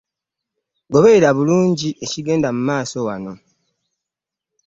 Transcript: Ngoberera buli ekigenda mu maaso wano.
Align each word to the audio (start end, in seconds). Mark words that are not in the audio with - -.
Ngoberera 0.87 1.29
buli 1.37 1.87
ekigenda 2.05 2.49
mu 2.55 2.61
maaso 2.69 2.97
wano. 3.07 3.33